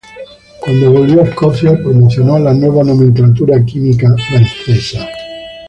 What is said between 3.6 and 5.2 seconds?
química francesa.